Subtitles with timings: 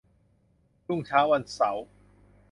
[0.87, 1.85] รุ่งเช้าวันเสาร์